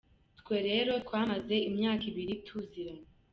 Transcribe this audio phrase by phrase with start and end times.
[0.39, 3.09] Twe rero twamaze imyaka ibiri tuziranye.